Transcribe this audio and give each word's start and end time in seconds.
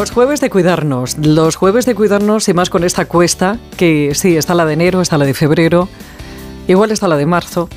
Los 0.00 0.12
jueves 0.12 0.40
de 0.40 0.48
cuidarnos, 0.48 1.18
los 1.18 1.56
jueves 1.56 1.84
de 1.84 1.94
cuidarnos 1.94 2.48
y 2.48 2.54
más 2.54 2.70
con 2.70 2.84
esta 2.84 3.04
cuesta, 3.04 3.58
que 3.76 4.12
sí, 4.14 4.34
está 4.34 4.54
la 4.54 4.64
de 4.64 4.72
enero, 4.72 5.02
está 5.02 5.18
la 5.18 5.26
de 5.26 5.34
febrero, 5.34 5.90
igual 6.68 6.90
está 6.90 7.06
la 7.06 7.18
de 7.18 7.26
marzo, 7.26 7.68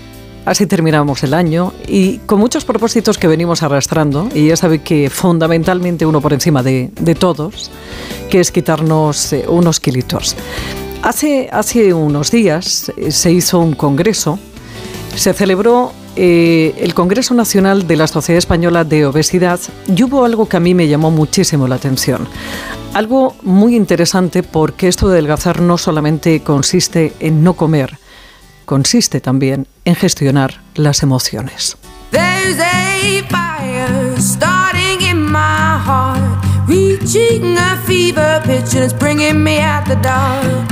así 0.46 0.66
terminamos 0.66 1.22
el 1.24 1.34
año 1.34 1.74
y 1.86 2.20
con 2.20 2.40
muchos 2.40 2.64
propósitos 2.64 3.18
que 3.18 3.28
venimos 3.28 3.62
arrastrando, 3.62 4.30
y 4.34 4.48
ya 4.48 4.56
sabe 4.56 4.82
que 4.82 5.10
fundamentalmente 5.10 6.06
uno 6.06 6.22
por 6.22 6.32
encima 6.32 6.64
de, 6.64 7.18
todos, 7.20 7.72
que 8.30 8.40
es 8.40 8.54
quitarnos 8.54 9.34
eh, 9.34 9.44
unos 9.50 9.82
kilitos. 9.82 10.38
Hace, 11.02 11.50
hace 11.52 11.94
unos 11.94 12.32
días 12.32 12.90
eh, 12.96 13.12
se 13.12 13.34
hizo 13.34 13.60
un 13.60 13.74
congreso, 13.74 14.40
se 15.14 15.34
celebró 15.34 15.92
eh, 16.16 16.76
el 16.80 16.94
Congreso 16.94 17.34
Nacional 17.34 17.88
de 17.88 17.96
la 17.96 18.08
Sociedad 18.08 18.38
Española 18.38 18.84
de 18.84 19.06
Obesidad 19.06 19.60
y 19.88 20.04
hubo 20.04 20.26
algo 20.26 20.48
que 20.48 20.58
a 20.58 20.60
mí 20.60 20.74
me 20.74 20.88
llamó 20.88 21.12
muchísimo 21.12 21.68
la 21.68 21.76
atención. 21.76 22.28
Algo 22.94 23.36
muy 23.42 23.76
interesante 23.76 24.44
porque 24.44 24.88
esto 24.88 25.08
de 25.08 25.14
adelgazar 25.14 25.62
no 25.62 25.78
solamente 25.78 26.42
consiste 26.42 27.14
en 27.20 27.44
no 27.44 27.54
comer, 27.54 27.98
consiste 28.66 29.22
también 29.22 29.68
en 29.86 29.96
gestionar 29.96 30.62
las 30.76 31.02
emociones. 31.02 31.78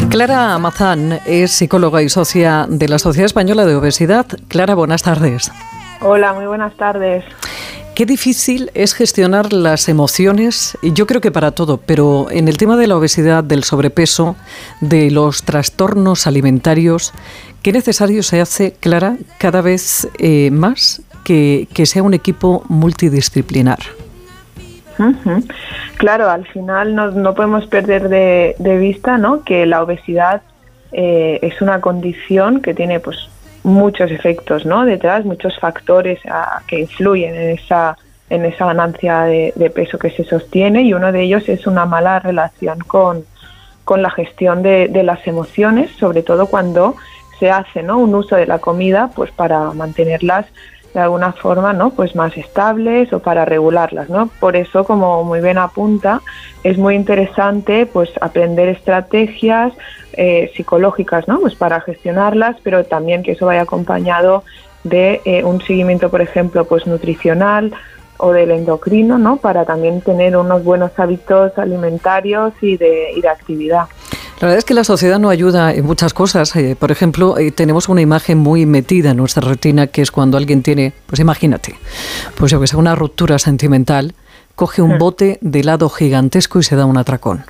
Clara 0.10 0.58
Mazán 0.58 1.20
es 1.26 1.52
psicóloga 1.52 2.02
y 2.02 2.08
socia 2.08 2.66
de 2.70 2.88
la 2.88 2.98
Sociedad 2.98 3.26
Española 3.26 3.66
de 3.66 3.76
Obesidad. 3.76 4.26
Clara, 4.48 4.74
buenas 4.76 5.04
tardes. 5.04 5.52
Hola, 6.00 6.34
muy 6.34 6.46
buenas 6.46 6.78
tardes. 6.78 7.26
Qué 7.94 8.06
difícil 8.06 8.72
es 8.74 8.94
gestionar 8.94 9.52
las 9.52 9.90
emociones, 9.90 10.78
y 10.82 10.94
yo 10.94 11.06
creo 11.06 11.20
que 11.20 11.32
para 11.32 11.52
todo, 11.52 11.76
pero 11.78 12.28
en 12.32 12.48
el 12.48 12.58
tema 12.58 12.78
de 12.78 12.88
la 12.88 12.96
obesidad, 12.96 13.44
del 13.44 13.66
sobrepeso, 13.66 14.38
de 14.80 15.12
los 15.12 15.44
trastornos 15.44 16.26
alimentarios, 16.26 17.12
qué 17.64 17.74
necesario 17.74 18.24
se 18.24 18.40
hace, 18.40 18.72
Clara, 18.80 19.18
cada 19.40 19.60
vez 19.60 20.08
eh, 20.20 20.52
más 20.52 21.02
que 21.26 21.68
sea 21.86 22.02
un 22.04 22.14
equipo 22.14 22.64
multidisciplinar. 22.70 23.80
Claro, 25.98 26.30
al 26.30 26.46
final 26.46 26.96
no, 26.96 27.12
no 27.12 27.34
podemos 27.34 27.68
perder 27.68 28.10
de, 28.10 28.78
vista 28.78 29.18
¿no? 29.18 29.44
que 29.44 29.66
la 29.66 29.84
obesidad 29.84 30.42
eh, 30.92 31.40
es 31.42 31.62
una 31.62 31.82
condición 31.82 32.62
que 32.62 32.74
tiene 32.74 33.00
pues 33.00 33.30
muchos 33.64 34.12
efectos 34.12 34.66
¿no? 34.66 34.86
detrás, 34.86 35.26
muchos 35.26 35.58
factores 35.60 36.20
que 36.68 36.80
influyen 36.80 37.36
en 37.36 37.50
esa, 37.52 37.98
en 38.30 38.46
esa 38.46 38.66
ganancia 38.66 39.22
de, 39.24 39.72
peso 39.74 39.98
que 40.00 40.10
se 40.10 40.24
sostiene 40.24 40.84
y 40.84 40.94
uno 40.94 41.12
de 41.12 41.22
ellos 41.22 41.48
es 41.50 41.68
una 41.68 41.86
mala 41.86 42.20
relación 42.20 42.80
con, 42.80 43.24
con 43.84 44.02
la 44.02 44.10
gestión 44.10 44.64
de, 44.64 44.88
de, 44.88 45.04
las 45.04 45.26
emociones, 45.28 45.92
sobre 46.00 46.24
todo 46.24 46.48
cuando 46.48 46.96
se 47.40 47.52
hace 47.52 47.84
¿no? 47.84 47.98
un 47.98 48.14
uso 48.16 48.36
de 48.36 48.48
la 48.48 48.60
comida 48.60 49.12
pues 49.16 49.32
para 49.32 49.72
mantenerlas 49.74 50.46
de 50.94 51.00
alguna 51.00 51.32
forma 51.34 51.74
no 51.74 51.92
pues 51.92 52.16
más 52.16 52.36
estables 52.38 53.12
o 53.14 53.20
para 53.20 53.46
regularlas 53.46 54.10
no 54.10 54.30
por 54.40 54.56
eso 54.56 54.84
como 54.84 55.24
muy 55.24 55.42
bien 55.42 55.58
apunta 55.58 56.22
es 56.64 56.78
muy 56.78 56.96
interesante 56.96 57.86
pues 57.86 58.10
aprender 58.20 58.68
estrategias 58.68 59.74
eh, 60.14 60.52
psicológicas 60.56 61.28
no 61.28 61.40
pues 61.40 61.56
para 61.56 61.82
gestionarlas 61.82 62.58
pero 62.64 62.84
también 62.84 63.24
que 63.24 63.32
eso 63.32 63.46
vaya 63.46 63.62
acompañado 63.62 64.44
de 64.84 65.22
eh, 65.26 65.44
un 65.44 65.62
seguimiento 65.62 66.10
por 66.10 66.22
ejemplo 66.22 66.66
pues 66.66 66.88
nutricional 66.88 67.74
o 68.18 68.32
del 68.32 68.52
endocrino 68.52 69.18
no 69.18 69.38
para 69.38 69.66
también 69.66 70.02
tener 70.02 70.36
unos 70.36 70.64
buenos 70.64 70.92
hábitos 70.98 71.58
alimentarios 71.58 72.54
y 72.62 72.78
de, 72.78 73.14
y 73.16 73.22
de 73.22 73.30
actividad 73.30 73.86
la 74.42 74.48
verdad 74.48 74.58
es 74.58 74.66
que 74.66 74.74
la 74.74 74.84
sociedad 74.84 75.20
no 75.20 75.30
ayuda 75.30 75.72
en 75.72 75.86
muchas 75.86 76.16
cosas. 76.16 76.56
Eh, 76.56 76.76
por 76.78 76.92
ejemplo, 76.92 77.38
eh, 77.38 77.52
tenemos 77.52 77.88
una 77.90 78.02
imagen 78.02 78.40
muy 78.40 78.66
metida 78.66 79.12
en 79.12 79.18
nuestra 79.18 79.48
rutina 79.48 79.86
que 79.86 80.02
es 80.02 80.10
cuando 80.10 80.36
alguien 80.36 80.64
tiene, 80.64 80.94
pues 81.06 81.20
imagínate, 81.20 81.76
pues 82.36 82.52
yo 82.52 82.60
que 82.60 82.66
sé, 82.66 82.76
una 82.76 82.96
ruptura 82.96 83.38
sentimental, 83.38 84.16
coge 84.56 84.82
un 84.82 84.98
bote 84.98 85.38
de 85.42 85.60
helado 85.60 85.90
gigantesco 85.90 86.58
y 86.58 86.64
se 86.64 86.76
da 86.76 86.86
un 86.86 86.98
atracón. 86.98 87.44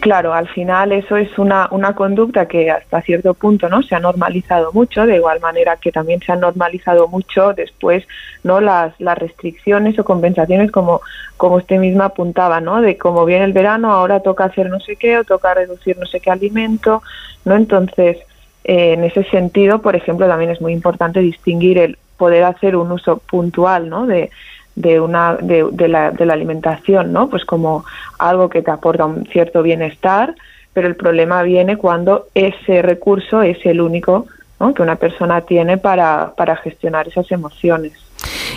Claro, 0.00 0.34
al 0.34 0.48
final 0.48 0.92
eso 0.92 1.16
es 1.16 1.38
una, 1.38 1.68
una 1.70 1.94
conducta 1.94 2.46
que 2.46 2.70
hasta 2.70 3.00
cierto 3.00 3.34
punto 3.34 3.68
no 3.68 3.82
se 3.82 3.94
ha 3.94 4.00
normalizado 4.00 4.72
mucho, 4.72 5.06
de 5.06 5.16
igual 5.16 5.40
manera 5.40 5.76
que 5.76 5.92
también 5.92 6.20
se 6.20 6.32
han 6.32 6.40
normalizado 6.40 7.08
mucho 7.08 7.54
después 7.54 8.06
no 8.42 8.60
las, 8.60 8.92
las 9.00 9.16
restricciones 9.16 9.98
o 9.98 10.04
compensaciones 10.04 10.70
como, 10.70 11.00
como 11.36 11.56
usted 11.56 11.78
misma 11.78 12.06
apuntaba, 12.06 12.60
¿no? 12.60 12.82
De 12.82 12.98
cómo 12.98 13.24
viene 13.24 13.44
el 13.44 13.52
verano, 13.52 13.92
ahora 13.92 14.20
toca 14.20 14.44
hacer 14.44 14.68
no 14.68 14.78
sé 14.80 14.96
qué 14.96 15.18
o 15.18 15.24
toca 15.24 15.54
reducir 15.54 15.96
no 15.98 16.06
sé 16.06 16.20
qué 16.20 16.30
alimento, 16.30 17.02
¿no? 17.44 17.56
Entonces, 17.56 18.18
eh, 18.64 18.92
en 18.92 19.04
ese 19.04 19.24
sentido, 19.24 19.80
por 19.80 19.96
ejemplo, 19.96 20.28
también 20.28 20.50
es 20.50 20.60
muy 20.60 20.72
importante 20.72 21.20
distinguir 21.20 21.78
el 21.78 21.98
poder 22.16 22.44
hacer 22.44 22.76
un 22.76 22.92
uso 22.92 23.18
puntual, 23.18 23.88
¿no? 23.88 24.06
De, 24.06 24.30
de 24.76 25.00
una 25.00 25.36
de, 25.36 25.68
de, 25.72 25.88
la, 25.88 26.10
de 26.10 26.26
la 26.26 26.32
alimentación 26.34 27.12
no 27.12 27.28
pues 27.28 27.44
como 27.44 27.84
algo 28.18 28.48
que 28.48 28.62
te 28.62 28.70
aporta 28.70 29.04
un 29.04 29.24
cierto 29.26 29.62
bienestar 29.62 30.34
pero 30.72 30.88
el 30.88 30.96
problema 30.96 31.42
viene 31.42 31.76
cuando 31.76 32.26
ese 32.34 32.82
recurso 32.82 33.42
es 33.42 33.64
el 33.64 33.80
único 33.80 34.26
que 34.72 34.82
una 34.82 34.96
persona 34.96 35.42
tiene 35.42 35.76
para, 35.76 36.32
para 36.36 36.56
gestionar 36.56 37.08
esas 37.08 37.30
emociones. 37.30 37.92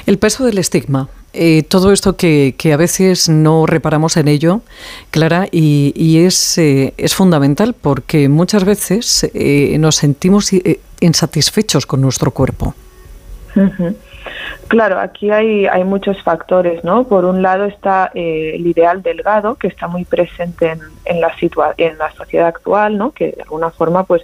El 0.06 0.20
peso 0.20 0.46
del 0.46 0.58
estigma 0.58 1.10
eh, 1.34 1.64
todo 1.64 1.92
esto 1.92 2.16
que, 2.16 2.56
que, 2.58 2.74
a 2.74 2.78
veces 2.78 3.30
no 3.30 3.68
reparamos 3.68 4.18
en 4.18 4.28
ello, 4.28 4.62
Clara, 5.12 5.48
y, 5.52 5.94
y 5.96 6.26
es, 6.26 6.58
eh, 6.58 6.96
es 6.98 7.14
fundamental 7.14 7.76
porque 7.80 8.28
muchas 8.28 8.64
veces 8.64 9.30
eh, 9.36 9.76
nos 9.78 9.98
sentimos 9.98 10.50
insatisfechos 11.00 11.86
con 11.86 12.02
nuestro 12.02 12.32
cuerpo. 12.32 12.74
Claro, 14.68 15.00
aquí 15.00 15.32
hay, 15.32 15.66
hay 15.66 15.84
muchos 15.84 16.22
factores, 16.24 16.84
¿no? 16.84 17.06
Por 17.06 17.26
un 17.26 17.42
lado 17.42 17.66
está 17.66 18.12
eh, 18.14 18.54
el 18.56 18.68
ideal 18.68 19.02
delgado, 19.02 19.56
que 19.56 19.68
está 19.68 19.88
muy 19.88 20.06
presente 20.06 20.78
en, 21.06 21.22
la 21.22 21.34
en 21.78 21.98
la 21.98 22.12
sociedad 22.12 22.48
actual, 22.48 22.98
¿no? 22.98 23.12
Que 23.12 23.32
de 23.32 23.42
alguna 23.44 23.70
forma, 23.70 24.04
pues, 24.04 24.24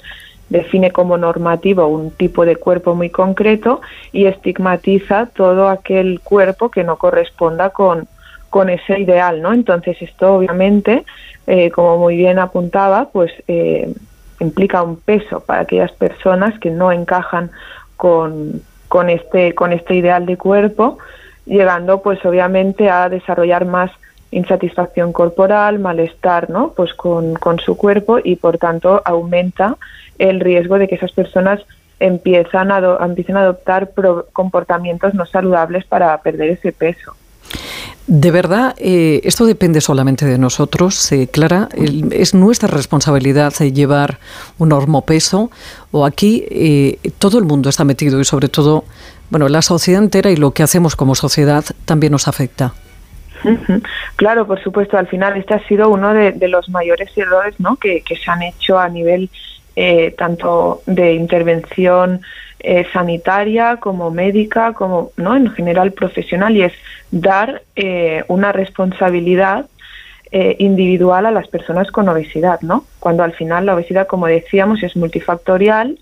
define 0.50 0.92
como 0.92 1.18
normativo 1.18 1.88
un 1.88 2.12
tipo 2.12 2.46
de 2.46 2.56
cuerpo 2.56 2.94
muy 2.94 3.10
concreto 3.10 3.82
y 4.12 4.26
estigmatiza 4.26 5.28
todo 5.34 5.68
aquel 5.70 6.20
cuerpo 6.22 6.70
que 6.70 6.84
no 6.84 6.98
corresponda 6.98 7.72
con, 7.72 8.08
con 8.50 8.70
ese 8.70 9.00
ideal, 9.00 9.42
¿no? 9.42 9.52
Entonces 9.52 9.98
esto 10.02 10.36
obviamente, 10.36 11.06
eh, 11.48 11.72
como 11.72 11.98
muy 11.98 12.18
bien 12.18 12.38
apuntaba, 12.38 13.10
pues 13.12 13.32
eh, 13.48 13.92
implica 14.40 14.84
un 14.84 14.98
peso 14.98 15.40
para 15.40 15.62
aquellas 15.62 15.92
personas 15.94 16.60
que 16.60 16.70
no 16.70 16.92
encajan 16.92 17.50
con, 17.98 18.62
con 18.94 19.10
este, 19.10 19.56
con 19.56 19.74
este 19.74 19.96
ideal 19.96 20.28
de 20.28 20.38
cuerpo, 20.38 21.00
llegando 21.48 22.04
pues 22.04 22.24
obviamente 22.28 22.92
a 22.92 23.10
desarrollar 23.10 23.66
más 23.66 23.90
insatisfacción 24.30 25.12
corporal, 25.12 25.80
malestar, 25.80 26.52
¿no? 26.52 26.74
Pues 26.76 26.94
con, 26.94 27.40
su 27.66 27.76
cuerpo 27.76 28.20
y 28.24 28.36
por 28.36 28.60
tanto 28.60 29.02
aumenta 29.04 29.78
el 30.20 30.40
riesgo 30.40 30.78
de 30.78 30.88
que 30.88 30.94
esas 30.94 31.12
personas 31.12 31.60
empiezan 32.00 32.72
a, 32.72 33.00
empiecen 33.04 33.36
a 33.36 33.42
adoptar 33.42 33.90
comportamientos 34.32 35.16
no 35.16 35.26
saludables 35.26 35.86
para 35.86 36.16
perder 36.22 36.52
ese 36.52 36.72
peso. 36.72 37.16
De 38.06 38.32
verdad, 38.32 38.76
eh, 38.80 39.22
esto 39.24 39.46
depende 39.46 39.80
solamente 39.80 40.26
de 40.26 40.38
nosotros, 40.38 41.10
eh, 41.14 41.28
Clara. 41.32 41.70
es 42.12 42.34
nuestra 42.34 42.68
responsabilidad 42.68 43.54
eh, 43.62 43.72
llevar 43.72 44.20
un 44.58 44.74
hormopeso 44.74 45.50
o 45.92 46.06
aquí 46.06 47.00
todo 47.18 47.40
el 47.40 47.46
mundo 47.46 47.70
está 47.70 47.86
metido 47.86 48.20
y 48.20 48.26
sobre 48.26 48.50
todo, 48.50 48.84
bueno, 49.30 49.48
la 49.48 49.62
sociedad 49.62 50.04
entera 50.04 50.32
y 50.32 50.36
lo 50.36 50.52
que 50.52 50.64
hacemos 50.64 50.98
como 50.98 51.16
sociedad 51.16 51.64
también 51.86 52.12
nos 52.12 52.28
afecta. 52.28 52.74
Claro, 54.18 54.48
por 54.48 54.62
supuesto. 54.62 54.98
Al 54.98 55.08
final 55.08 55.38
este 55.38 55.54
ha 55.54 55.68
sido 55.68 55.90
uno 55.90 56.14
de, 56.14 56.48
los 56.48 56.70
mayores 56.70 57.10
errores 57.18 57.56
¿no? 57.60 57.78
que, 57.78 58.02
que, 58.02 58.16
se 58.16 58.30
han 58.30 58.42
hecho 58.42 58.80
a 58.80 58.90
nivel 58.90 59.30
tanto 60.18 60.82
de 60.86 61.14
intervención 61.14 62.22
eh, 62.66 62.88
sanitaria, 62.94 63.76
como 63.76 64.10
médica, 64.10 64.72
como 64.72 65.12
no 65.18 65.36
en 65.36 65.52
general 65.52 65.92
profesional, 65.92 66.56
y 66.56 66.64
es 66.64 66.72
dar 67.12 67.62
eh, 67.76 68.24
una 68.30 68.54
responsabilidad 68.54 69.66
eh, 70.32 70.56
individual 70.60 71.26
a 71.26 71.32
las 71.32 71.50
personas 71.50 71.92
con 71.92 72.08
obesidad, 72.08 72.62
¿no? 72.62 72.86
Cuando 73.02 73.24
al 73.24 73.34
final 73.34 73.66
la 73.66 73.76
obesidad, 73.76 74.08
como 74.08 74.28
decíamos, 74.28 74.82
es 74.82 74.96
multifactorial 74.96 76.00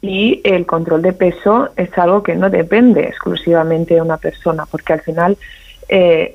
y 0.00 0.40
el 0.42 0.66
control 0.66 1.02
de 1.02 1.12
peso 1.12 1.68
es 1.76 1.96
algo 1.96 2.24
que 2.24 2.34
no 2.34 2.50
depende 2.50 3.02
exclusivamente 3.04 3.94
de 3.94 4.02
una 4.02 4.16
persona, 4.16 4.66
porque 4.68 4.94
al 4.94 5.02
final 5.02 5.38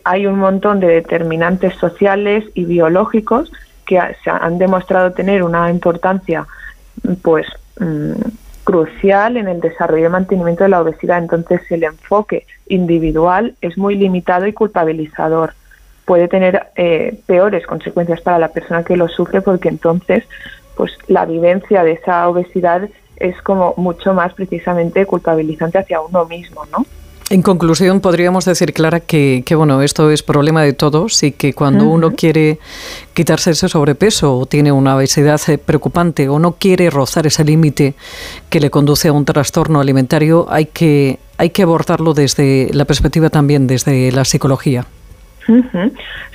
hay 0.03 0.27
un 0.27 0.37
montón 0.37 0.79
de 0.79 0.87
determinantes 0.87 1.73
sociales 1.75 2.43
y 2.53 2.65
biológicos 2.65 3.51
que 3.87 3.99
se 4.23 4.29
han 4.29 4.59
demostrado 4.59 5.13
tener 5.13 5.41
una 5.41 5.71
importancia, 5.71 6.45
pues 7.23 7.47
mm, 7.79 8.13
crucial 8.67 9.37
en 9.37 9.47
el 9.47 9.61
desarrollo 9.61 10.07
y 10.07 10.09
mantenimiento 10.09 10.65
de 10.65 10.69
la 10.71 10.81
obesidad. 10.81 11.19
Entonces, 11.19 11.61
el 11.69 11.85
enfoque 11.85 12.45
individual 12.67 13.55
es 13.61 13.77
muy 13.77 13.95
limitado 13.95 14.45
y 14.45 14.51
culpabilizador. 14.51 15.53
puede 16.03 16.27
tener 16.27 16.67
eh, 16.75 17.17
peores 17.25 17.65
consecuencias 17.65 18.19
para 18.19 18.39
la 18.39 18.49
persona 18.49 18.83
que 18.83 18.97
lo 18.97 19.07
sufre 19.07 19.41
porque 19.41 19.69
entonces 19.69 20.23
pues 20.75 20.91
la 21.07 21.25
vivencia 21.25 21.83
de 21.83 21.93
esa 21.93 22.27
obesidad 22.29 22.89
es 23.17 23.41
como 23.41 23.73
mucho 23.77 24.13
más 24.13 24.33
precisamente 24.33 25.05
culpabilizante 25.05 25.77
hacia 25.77 25.99
uno 26.01 26.25
mismo, 26.25 26.65
¿no? 26.71 26.85
En 27.29 27.41
conclusión, 27.41 28.00
podríamos 28.00 28.45
decir, 28.45 28.71
Clara, 28.71 29.01
que, 29.01 29.44
bueno, 29.53 29.81
esto 29.81 30.09
es 30.12 30.24
problema 30.24 30.63
de 30.63 30.71
todos 30.71 31.24
y 31.24 31.33
que 31.33 31.51
cuando 31.51 31.83
uno 31.83 32.12
quiere 32.12 32.57
quitarse 33.13 33.51
ese 33.51 33.68
sobrepeso 33.68 34.38
o 34.38 34.45
tiene 34.45 34.71
una 34.71 34.95
obesidad 34.95 35.41
eh, 35.50 35.57
preocupante 35.57 36.29
o 36.29 36.39
no 36.39 36.53
quiere 36.53 36.89
rozar 36.89 37.27
ese 37.27 37.44
límite 37.44 37.95
que 38.50 38.62
le 38.62 38.69
conduce 38.69 39.09
a 39.09 39.12
un 39.12 39.25
trastorno 39.25 39.81
alimentario, 39.81 40.47
hay 40.50 40.68
que, 40.68 41.19
hay 41.38 41.50
que 41.50 41.63
abordarlo 41.63 42.13
desde 42.13 42.69
la 42.71 42.85
perspectiva 42.85 43.29
también, 43.29 43.68
desde 43.68 44.09
la 44.13 44.24
psicología. 44.24 44.88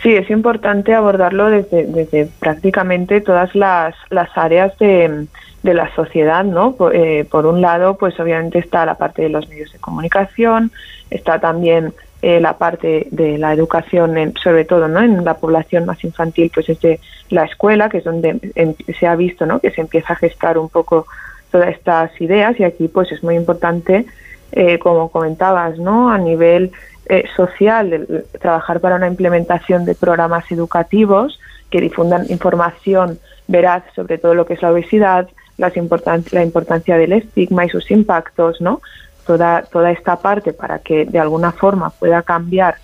Sí, 0.03 0.15
es 0.15 0.31
importante 0.31 0.95
abordarlo 0.95 1.51
desde, 1.51 2.29
prácticamente 2.41 3.21
todas 3.21 3.55
las, 3.55 3.95
las 4.11 4.31
áreas 4.37 4.77
de, 4.79 5.27
de 5.63 5.75
la 5.75 5.95
sociedad, 5.95 6.45
¿no? 6.45 6.75
Por, 6.75 6.97
eh, 6.97 7.25
por, 7.31 7.47
un 7.47 7.61
lado, 7.61 7.97
pues 7.97 8.19
obviamente 8.19 8.59
está 8.59 8.87
la 8.87 8.95
parte 8.95 9.23
de 9.23 9.29
los 9.29 9.49
medios 9.49 9.73
de 9.73 9.79
comunicación, 9.79 10.73
está 11.11 11.39
también 11.41 11.93
eh, 12.23 12.41
la 12.41 12.57
parte 12.57 13.09
de 13.11 13.37
la 13.37 13.53
educación, 13.53 14.33
sobre 14.43 14.65
todo, 14.65 14.89
¿no? 14.89 15.01
En 15.01 15.25
la 15.25 15.35
población 15.35 15.87
más 15.87 16.03
infantil, 16.05 16.53
pues 16.55 16.69
es 16.69 16.81
de 16.81 17.01
la 17.31 17.45
escuela, 17.45 17.89
que 17.89 17.99
es 17.99 18.05
donde 18.05 18.39
se 18.99 19.07
ha 19.09 19.17
visto, 19.17 19.45
¿no? 19.45 19.59
Que 19.59 19.73
se 19.73 19.81
empieza 19.81 20.13
a 20.13 20.17
gestar 20.17 20.57
un 20.57 20.69
poco 20.69 21.07
todas 21.51 21.69
estas 21.71 22.19
ideas 22.21 22.59
y 22.61 22.65
aquí, 22.65 22.89
pues 22.89 23.11
es 23.11 23.25
muy 23.25 23.35
importante, 23.35 24.07
eh, 24.53 24.79
como 24.79 25.11
comentabas, 25.11 25.79
¿no? 25.79 26.11
A 26.11 26.19
nivel 26.19 26.71
eh, 27.07 27.25
social, 27.37 28.25
trabajar 28.41 28.81
para 28.81 28.97
una 28.97 29.09
implementación 29.09 29.85
de 29.85 29.95
programas 29.95 30.51
educativos 30.51 31.39
que 31.71 31.81
difundan 31.81 32.27
información 32.31 33.19
veraz 33.49 33.83
sobre 33.95 34.19
todo 34.19 34.35
lo 34.35 34.47
que 34.47 34.55
es 34.55 34.63
la 34.63 34.71
obesidad, 34.71 35.29
las 35.59 35.75
la 36.33 36.43
importancia 36.43 36.97
del 36.97 37.13
estigma 37.13 37.65
y 37.65 37.69
sus 37.69 37.91
impactos, 37.91 38.61
¿no? 38.61 38.81
Toda, 39.27 39.63
toda 39.63 39.91
esta 39.93 40.17
parte 40.17 40.53
para 40.53 40.81
que 40.81 41.05
de 41.05 41.19
alguna 41.19 41.53
forma 41.53 41.91
pueda 41.91 42.23
cambiar 42.23 42.77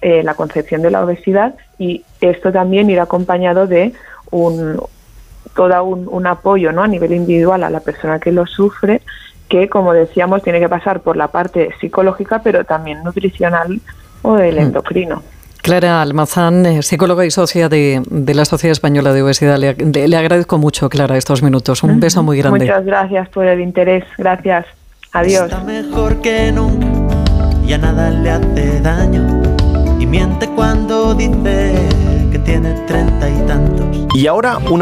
eh, 0.00 0.22
la 0.22 0.34
concepción 0.34 0.80
de 0.82 0.90
la 0.90 1.04
obesidad 1.04 1.54
y 1.78 2.04
esto 2.20 2.50
también 2.50 2.88
ir 2.88 2.98
acompañado 2.98 3.66
de 3.66 3.92
un 4.30 4.80
todo 5.54 5.84
un, 5.84 6.08
un, 6.10 6.26
apoyo 6.26 6.72
¿no? 6.72 6.82
a 6.82 6.88
nivel 6.88 7.12
individual 7.12 7.62
a 7.62 7.70
la 7.70 7.80
persona 7.80 8.18
que 8.18 8.32
lo 8.32 8.46
sufre 8.46 9.02
que, 9.52 9.68
como 9.68 9.92
decíamos, 9.92 10.42
tiene 10.42 10.60
que 10.60 10.68
pasar 10.70 11.00
por 11.00 11.14
la 11.14 11.28
parte 11.28 11.68
psicológica, 11.78 12.40
pero 12.42 12.64
también 12.64 13.04
nutricional 13.04 13.82
o 14.22 14.36
del 14.36 14.56
mm. 14.56 14.60
endocrino. 14.60 15.22
Clara 15.60 16.00
Almazán, 16.00 16.64
eh, 16.64 16.82
psicóloga 16.82 17.26
y 17.26 17.30
socia 17.30 17.68
de, 17.68 18.02
la 18.34 18.46
Sociedad 18.46 18.72
Española 18.72 19.12
de 19.12 19.22
Obesidad. 19.22 19.58
Le, 19.58 20.16
agradezco 20.16 20.56
mucho, 20.56 20.88
Clara, 20.88 21.18
estos 21.18 21.42
minutos. 21.42 21.82
Un 21.82 22.00
beso 22.00 22.22
muy 22.22 22.38
grande. 22.38 22.60
Muchas 22.60 22.86
gracias 22.86 23.28
por 23.28 23.44
el 23.44 23.60
interés. 23.60 24.04
Gracias. 24.16 24.64
Adiós. 25.12 25.44
Está 25.44 25.62
mejor 25.62 26.22
que 26.22 26.50
nunca 26.50 26.86
y 27.66 27.74
a 27.74 27.78
nada 27.78 28.08
le 28.08 28.30
hace 28.30 28.80
daño. 28.80 29.42
Y 30.00 30.06
miente 30.06 30.48
cuando 30.48 31.14
dice 31.14 31.74
que 32.32 32.38
tiene 32.38 32.72
treinta 32.86 33.28
y 33.28 33.46
tantos. 33.46 33.86
Y 34.14 34.26
ahora 34.26 34.56
una 34.58 34.80